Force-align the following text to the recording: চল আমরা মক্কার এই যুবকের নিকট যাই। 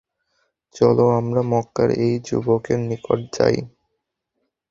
চল 0.75 0.97
আমরা 1.19 1.41
মক্কার 1.51 1.89
এই 2.05 2.13
যুবকের 2.27 2.79
নিকট 2.89 3.19
যাই। 3.33 3.57